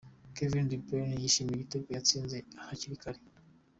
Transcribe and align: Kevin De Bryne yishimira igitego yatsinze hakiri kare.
Kevin 0.35 0.65
De 0.69 0.77
Bryne 0.83 1.15
yishimira 1.21 1.57
igitego 1.57 1.87
yatsinze 1.95 2.37
hakiri 2.65 3.01
kare. 3.01 3.19